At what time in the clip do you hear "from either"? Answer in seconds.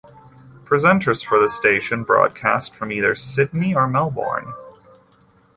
2.73-3.13